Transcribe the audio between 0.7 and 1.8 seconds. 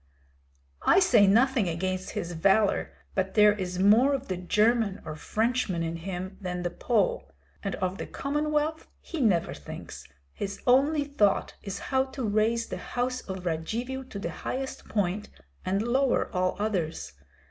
"I say nothing